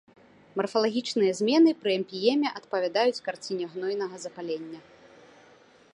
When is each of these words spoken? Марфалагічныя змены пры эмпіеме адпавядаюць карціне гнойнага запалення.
Марфалагічныя 0.61 1.31
змены 1.39 1.69
пры 1.83 1.91
эмпіеме 1.99 2.49
адпавядаюць 2.61 3.23
карціне 3.27 3.65
гнойнага 3.75 4.15
запалення. 4.25 4.79